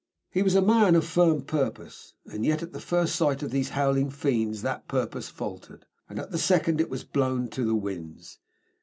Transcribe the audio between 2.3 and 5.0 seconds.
yet at the first sight of those howling fiends that